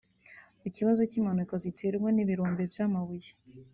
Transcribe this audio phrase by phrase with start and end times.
[0.59, 3.29] Ku kibazo cy'impanuka ziterwa n'ibirombe by'amabuye